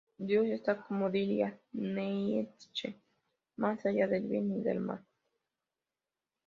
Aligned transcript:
Dios 0.17 0.47
está, 0.47 0.81
como 0.81 1.11
diría 1.11 1.59
Nietzsche, 1.73 2.99
más 3.57 3.85
allá 3.85 4.07
del 4.07 4.23
bien 4.27 4.51
y 4.57 4.61
del 4.63 4.79
mal. 4.79 5.05